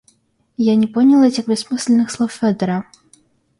Я 0.57 0.75
не 0.75 0.87
понял 0.87 1.21
этих 1.21 1.45
бессмысленных 1.45 2.09
слов 2.09 2.31
Федора? 2.31 2.87